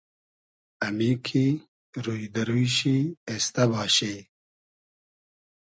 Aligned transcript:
امی 0.85 1.11
کی 1.25 1.45
روی 2.03 2.23
دۂ 2.33 2.41
روی 2.47 2.65
شی 2.75 2.95
اېستۂ 3.29 3.63
باشی 3.71 4.15